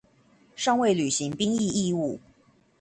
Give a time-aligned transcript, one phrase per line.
[0.55, 2.17] 尙未履行兵役義務